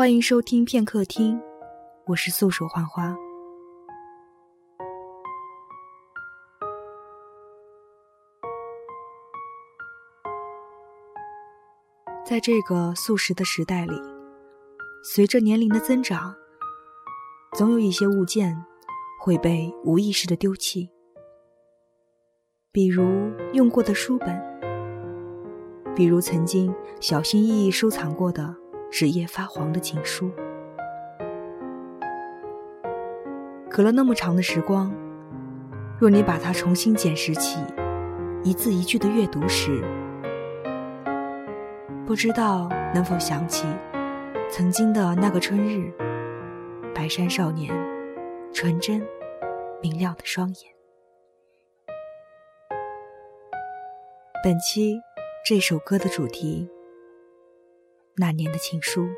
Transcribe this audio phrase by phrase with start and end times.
[0.00, 1.38] 欢迎收听片刻听，
[2.06, 3.14] 我是素手幻花。
[12.24, 13.92] 在这个素食的时代里，
[15.04, 16.34] 随着年龄的增长，
[17.52, 18.56] 总有一些物件
[19.20, 20.88] 会被无意识的丢弃，
[22.72, 23.04] 比如
[23.52, 24.42] 用过的书本，
[25.94, 28.56] 比如曾经小心翼翼收藏过的。
[28.90, 30.30] 纸页发黄的情书，
[33.70, 34.92] 隔了那么长的时光，
[35.98, 37.60] 若你把它重新捡拾起，
[38.42, 39.82] 一字一句的阅读时，
[42.04, 43.64] 不知道能否想起
[44.50, 45.92] 曾经的那个春日，
[46.92, 47.72] 白山少年
[48.52, 49.00] 纯真
[49.80, 50.56] 明亮的双眼。
[54.42, 54.98] 本期
[55.46, 56.68] 这首歌的主题。
[58.20, 59.08] 那年的情书。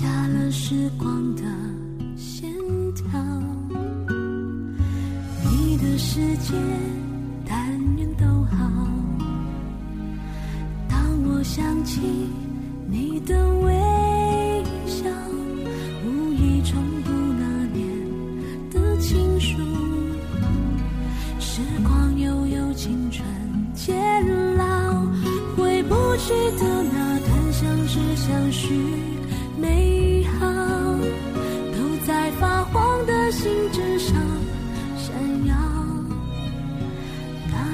[0.00, 1.42] 下了时光的
[2.16, 2.50] 线
[2.94, 3.20] 条，
[5.44, 6.54] 你的世界
[7.46, 8.56] 但愿都好。
[10.88, 12.00] 当我想起
[12.88, 13.99] 你的微笑。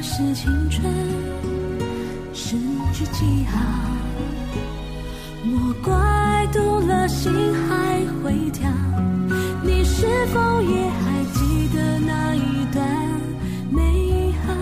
[0.09, 0.89] 是青春。
[2.33, 2.57] 失
[2.93, 3.59] 去记号，
[5.43, 7.33] 莫怪读了心
[7.67, 8.71] 还会跳。
[9.65, 12.87] 你是否也还记得那一段
[13.69, 14.55] 美好？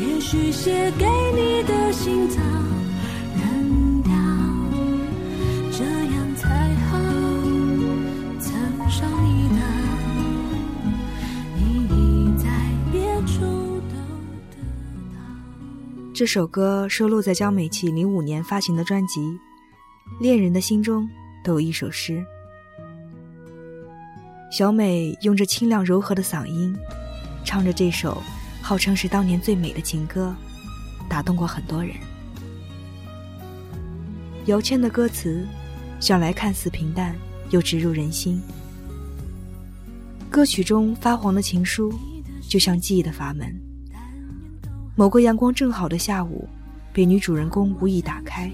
[0.00, 2.26] 也许写给你的信
[16.14, 19.20] 这首歌收录在江美琪零五年发行的专辑
[20.20, 21.10] 《恋人的心中
[21.42, 22.24] 都有一首诗》。
[24.56, 26.72] 小美用着清亮柔和的嗓音，
[27.44, 28.22] 唱着这首
[28.62, 30.32] 号称是当年最美的情歌，
[31.08, 31.96] 打动过很多人。
[34.46, 35.44] 姚谦的歌词
[35.98, 37.16] 向来看似平淡，
[37.50, 38.40] 又直入人心。
[40.30, 41.92] 歌曲中发黄的情书，
[42.48, 43.52] 就像记忆的阀门。
[44.96, 46.48] 某个阳光正好的下午，
[46.92, 48.48] 被女主人公无意打开。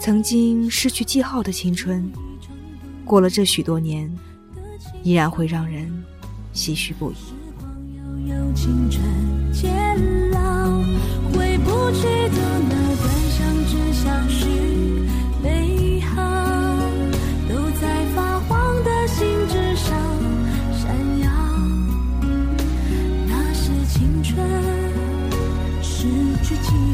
[0.00, 2.10] 曾经失去记号的青春，
[3.04, 4.12] 过了这许多年，
[5.04, 5.88] 依然会让人
[6.52, 7.14] 唏嘘不已。
[11.32, 14.65] 回不去的那段相知相许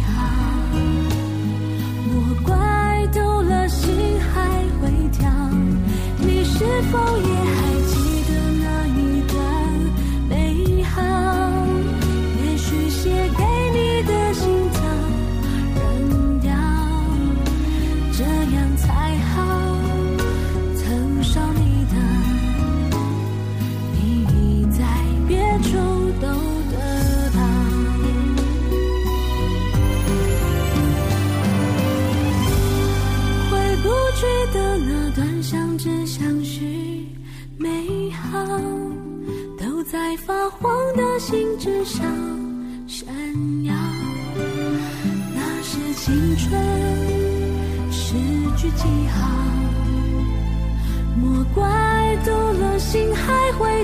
[0.02, 0.41] 去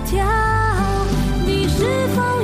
[0.00, 0.24] 跳。
[1.44, 2.38] 你是否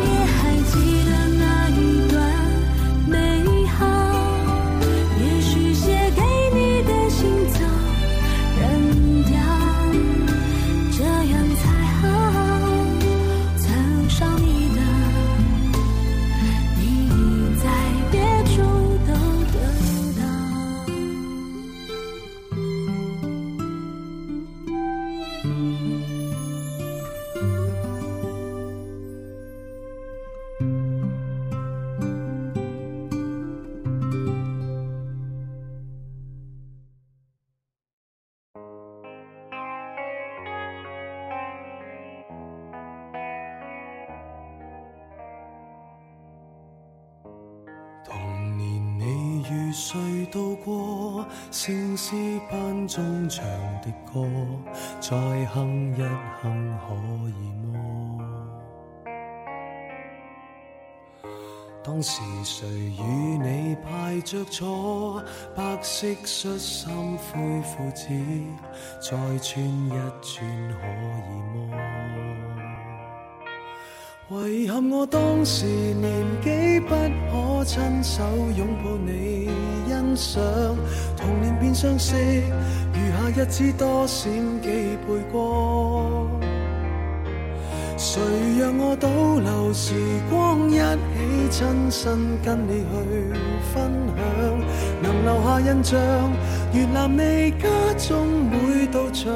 [52.51, 53.45] 班中唱
[53.83, 54.27] 的歌？
[55.01, 56.03] 再哼一
[56.43, 56.95] 哼可
[57.29, 57.33] 以
[57.63, 57.73] 么？
[61.83, 63.03] 当时谁与
[63.39, 65.23] 你排着坐？
[65.55, 68.09] 白色恤衫灰裤子，
[69.01, 69.91] 再穿一
[70.23, 70.33] 穿
[70.71, 70.87] 可
[71.29, 71.55] 以么？
[74.49, 76.97] 遗憾我当时年纪不可
[77.65, 78.23] 亲手
[78.57, 79.49] 拥抱你
[79.89, 80.43] 欣赏，
[81.17, 84.31] 童年变相识，余下日子多闪
[84.61, 86.29] 几倍光。
[87.97, 88.21] 谁
[88.61, 89.95] 让我倒流时
[90.29, 93.33] 光，一起亲身跟你去
[93.73, 94.17] 分享，
[95.03, 95.99] 能留下印象，
[96.75, 97.67] 阅览你家
[97.97, 99.33] 中每道墙，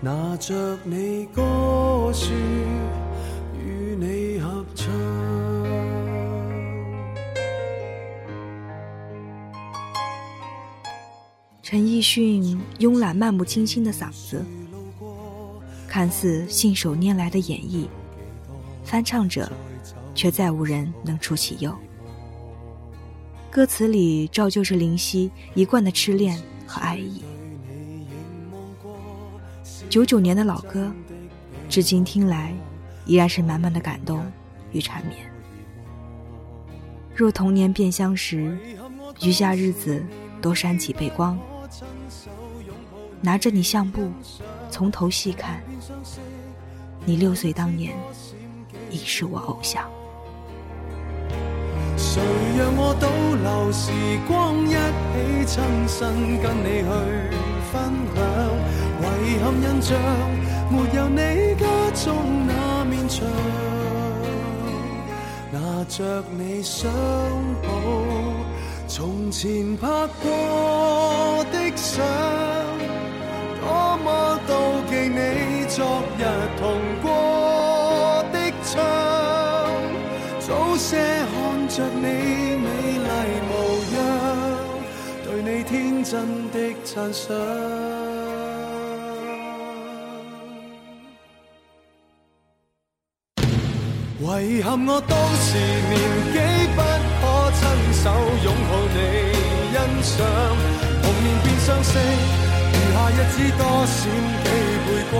[0.00, 1.42] 拿着你歌
[2.12, 2.32] 书
[11.72, 14.44] 陈奕迅慵懒漫不经心的嗓子，
[15.88, 17.86] 看似信手拈来的演绎，
[18.84, 19.50] 翻唱者
[20.14, 21.74] 却再无人能出其右。
[23.50, 27.22] 歌词里照旧是林夕一贯的痴恋和爱意。
[29.88, 30.92] 九九年的老歌，
[31.70, 32.54] 至今听来
[33.06, 34.22] 依然是满满的感动
[34.72, 35.20] 与缠绵。
[37.14, 38.58] 若童年变相识，
[39.22, 40.04] 余下日子
[40.42, 41.38] 多闪几倍光。
[43.24, 44.10] 拿着你相簿，
[44.68, 45.62] 从头细看，
[47.04, 47.94] 你六岁当年
[48.90, 49.88] 已是我偶像。
[51.96, 52.20] 谁
[52.58, 53.92] 让我倒流时
[54.26, 56.84] 光，一起亲身跟你去
[57.72, 57.72] 分
[58.14, 58.20] 享？
[59.24, 59.96] 遗憾印象
[60.68, 61.64] 没有你家
[61.94, 63.24] 中那面墙，
[65.52, 66.90] 拿着你相
[67.62, 67.68] 簿，
[68.88, 69.86] 从前拍
[70.20, 72.04] 过的相，
[74.52, 74.54] 妒
[74.86, 75.80] 忌你昨
[76.18, 76.20] 日
[76.60, 76.62] 同
[77.00, 78.36] 过的
[78.68, 78.76] 窗，
[80.40, 80.90] 早些
[81.32, 81.34] 看
[81.68, 82.02] 着你
[82.60, 82.66] 美
[83.06, 83.08] 丽
[83.48, 83.50] 模
[83.96, 83.98] 样，
[85.24, 86.12] 对你天真
[86.50, 86.54] 的
[86.84, 87.24] 赞赏。
[94.44, 95.94] 遗憾我当时年
[96.32, 96.36] 纪
[96.74, 96.78] 不
[97.20, 97.22] 可
[97.54, 97.60] 亲
[98.02, 98.04] 手
[98.42, 98.98] 拥抱你
[99.72, 100.18] 欣赏，
[101.00, 101.94] 童年变相识，
[102.92, 103.98] 下日子多闪
[104.44, 104.46] 几
[104.84, 105.14] 倍光。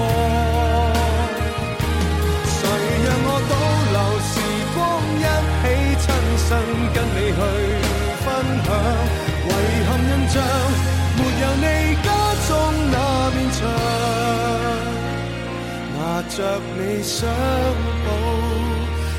[2.47, 2.61] 谁
[3.05, 3.53] 让我倒
[3.93, 3.97] 流
[4.31, 4.33] 时
[4.75, 4.79] 光，
[5.19, 5.25] 一
[5.61, 5.65] 起
[6.03, 6.05] 亲
[6.39, 6.49] 身
[6.95, 7.41] 跟你去
[8.25, 8.25] 分
[8.65, 8.69] 享？
[9.45, 9.55] 遗
[9.85, 10.35] 憾印象
[11.17, 11.67] 没有你
[12.03, 12.07] 家
[12.49, 12.51] 中
[12.91, 12.97] 那
[13.35, 13.59] 面墙，
[15.97, 16.37] 拿着
[16.77, 17.19] 你相
[18.05, 18.07] 簿。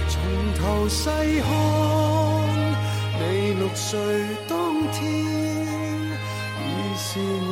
[0.10, 0.12] 从
[0.60, 1.01] 头细
[1.42, 1.48] 看，
[3.20, 3.22] 你
[3.60, 3.89] 六岁
[4.48, 4.51] 当
[4.92, 5.00] 天
[6.60, 6.62] 已
[6.98, 7.04] 是
[7.50, 7.51] 我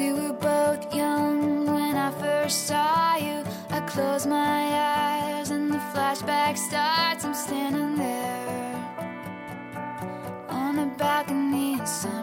[0.00, 3.44] We were both young when I first saw you.
[3.68, 4.62] I close my
[4.96, 7.26] eyes and the flashback starts.
[7.26, 8.76] I'm standing there
[10.48, 12.19] on a balcony in summer.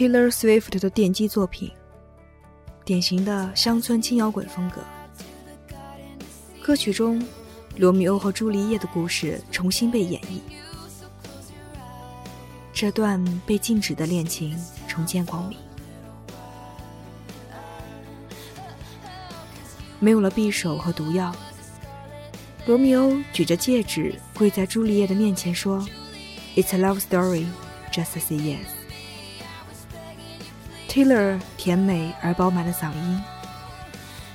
[0.00, 1.70] Taylor Swift 的奠基作品，
[2.86, 4.80] 典型的乡村轻摇滚风格。
[6.62, 7.22] 歌曲中，
[7.76, 10.40] 罗密欧和朱丽叶的故事重新被演绎，
[12.72, 15.58] 这段被禁止的恋情重见光明。
[19.98, 21.30] 没有了匕首和毒药，
[22.64, 25.86] 罗密欧举着戒指跪在朱丽叶的面前说
[26.56, 27.44] ：“It's a love story,
[27.92, 28.64] just say yes。”
[30.90, 33.22] Taylor 甜美而饱满的嗓音，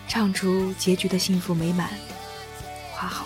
[0.08, 1.90] 唱出结局的幸福美满，
[2.94, 3.26] 花好。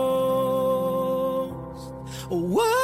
[2.31, 2.80] What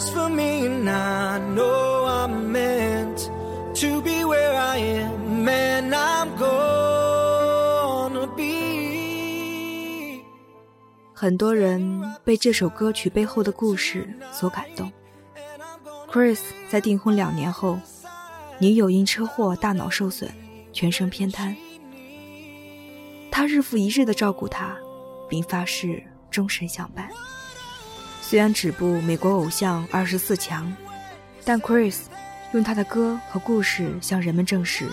[0.00, 3.30] just for me, and I know I'm meant
[3.74, 10.22] to be where I am, and I'm gonna be.
[11.12, 14.90] 很多人被这首歌曲背后的故事所感动。
[16.10, 16.40] Chris
[16.70, 17.78] 在订婚两年后，
[18.58, 20.30] 女友因车祸大脑受损，
[20.72, 21.54] 全身偏瘫。
[23.30, 24.74] 他日复一日的照顾她，
[25.28, 27.10] 并发誓终身相伴。
[28.30, 30.72] 虽然止步美国偶像二十四强，
[31.44, 32.02] 但 Chris
[32.52, 34.88] 用他的歌和故事向人们证实，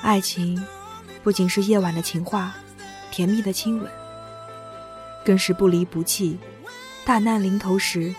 [0.00, 0.66] 爱情
[1.22, 2.54] 不仅是夜晚的情话、
[3.10, 3.92] 甜蜜的亲吻，
[5.26, 6.38] 更是不离不弃，
[7.04, 8.14] 大难临头时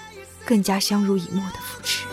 [0.46, 2.06] 更加相濡以沫的扶持。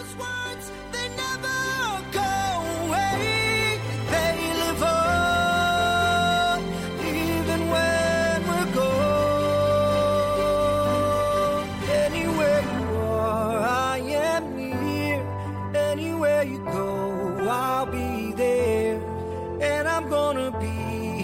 [20.16, 20.76] Gonna be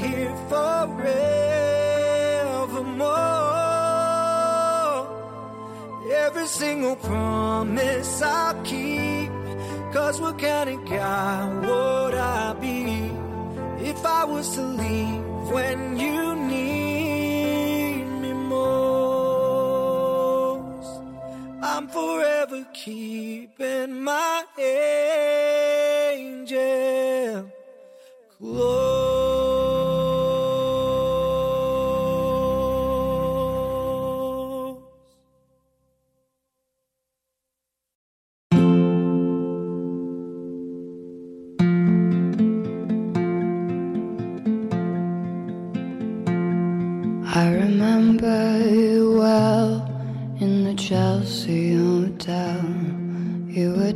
[0.04, 1.16] here forevermore.
[6.24, 9.30] Every single promise I'll keep.
[9.94, 12.80] Cause what kind of guy would I be
[13.90, 16.18] if I was to leave when you
[16.54, 19.42] need me most?
[21.70, 24.36] I'm forever keeping my
[26.18, 27.01] angel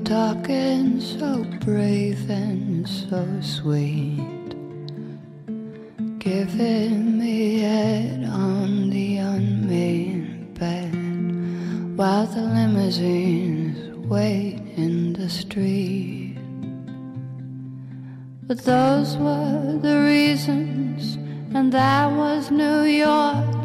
[0.07, 4.55] Talking so brave and so sweet,
[6.21, 10.95] giving me head on the unmade bed
[11.99, 16.39] while the limousines wait in the street.
[18.45, 21.17] But those were the reasons,
[21.53, 23.57] and that was New York.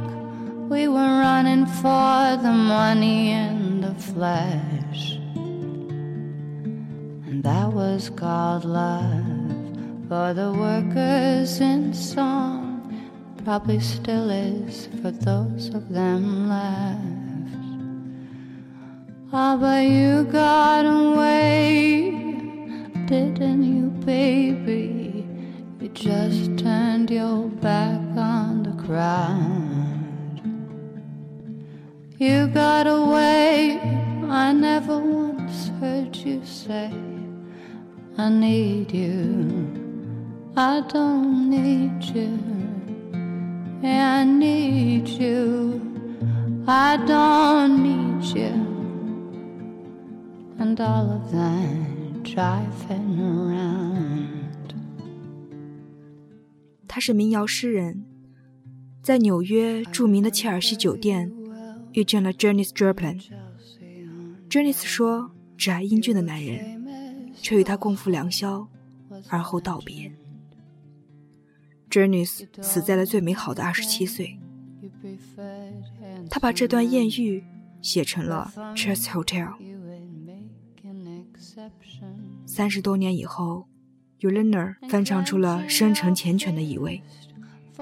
[0.71, 5.20] We were running for the money and the flesh.
[7.81, 9.25] Was called love
[10.07, 12.85] for the workers in song.
[13.43, 17.01] Probably still is for those of them left.
[19.33, 22.11] Ah, but you got away,
[23.07, 25.25] didn't you, baby?
[25.79, 30.39] You just turned your back on the crowd.
[32.19, 33.79] You got away,
[34.29, 36.91] I never once heard you say,
[38.17, 39.67] I need you.
[40.55, 42.37] I don't need you.
[43.83, 45.79] I need you.
[46.67, 48.51] I don't need you.
[50.59, 54.75] And all of that driving around.
[56.87, 58.03] 他是民谣诗人，
[59.01, 61.31] 在纽约著名的切尔西酒店
[61.93, 63.19] 遇见了 Janis Joplin。
[64.49, 66.80] Janis 说：“只爱英俊的男人，
[67.41, 68.67] 却与他共赴良宵，
[69.29, 70.11] 而后道别。”
[71.89, 74.39] Janis 死在了最美好的二十七岁。
[76.29, 77.43] 他把这段艳遇
[77.81, 79.47] 写成了《Chess Hotel》。
[82.45, 83.67] 三十多年以后
[84.19, 87.01] u l i n e r 翻唱出了深沉缱绻的意味，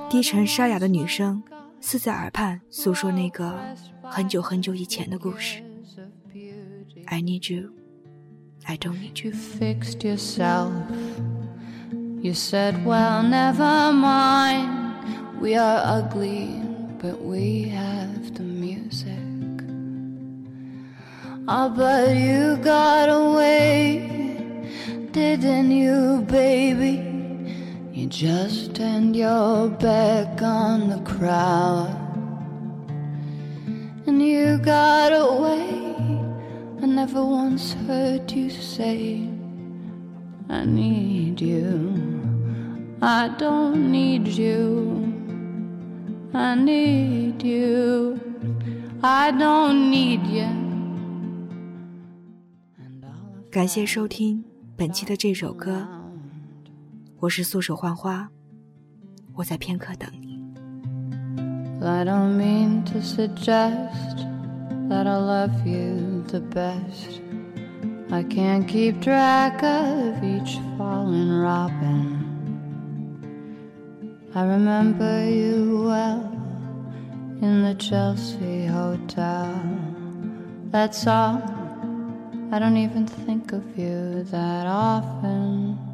[0.10, 1.44] 低沉沙哑的女声
[1.82, 5.64] 似在耳畔诉说那个很久很久以前的故事。
[7.06, 7.72] I need you,
[8.70, 9.32] I don't need you.
[9.32, 10.72] You fixed yourself.
[12.22, 15.42] You said, Well, never mind.
[15.42, 16.62] We are ugly,
[17.02, 19.18] but we have the music.
[21.48, 24.54] Ah, but you got away,
[25.14, 26.96] didn't you, baby?
[27.92, 31.90] You just turned your back on the crowd.
[34.06, 35.79] And you got away.
[37.00, 39.22] Never once heard you say,
[40.50, 41.94] I need you.
[43.02, 45.08] I don't need you.
[46.34, 48.20] I need you.
[49.02, 50.46] I don't need you.
[53.50, 54.44] 感谢收听
[54.76, 55.88] 本期的这首歌，
[57.22, 58.30] 我是素手幻花，
[59.36, 60.38] 我在片刻等你。
[61.82, 64.28] I don't mean to suggest
[64.90, 67.22] that I love you the best.
[68.12, 72.06] I can't keep track of each fallen robin.
[74.36, 76.22] I remember you well
[77.42, 79.60] in the Chelsea Hotel.
[80.70, 81.42] That's all.
[82.52, 85.89] I don't even think of you that often.